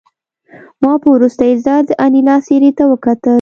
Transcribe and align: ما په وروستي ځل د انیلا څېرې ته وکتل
ما 0.81 0.93
په 1.01 1.07
وروستي 1.15 1.51
ځل 1.65 1.81
د 1.87 1.91
انیلا 2.05 2.35
څېرې 2.45 2.71
ته 2.77 2.83
وکتل 2.91 3.29